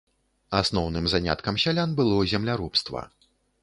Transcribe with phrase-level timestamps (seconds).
[0.61, 3.09] Асноўным заняткам сялян было земляробства.